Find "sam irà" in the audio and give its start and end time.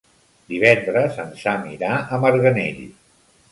1.43-1.93